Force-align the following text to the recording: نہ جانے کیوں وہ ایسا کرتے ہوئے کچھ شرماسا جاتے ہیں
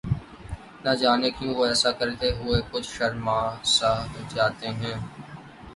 نہ 0.83 0.91
جانے 1.01 1.29
کیوں 1.35 1.53
وہ 1.57 1.63
ایسا 1.67 1.91
کرتے 1.99 2.27
ہوئے 2.37 2.57
کچھ 2.71 2.89
شرماسا 2.95 3.91
جاتے 4.33 4.67
ہیں 4.79 4.95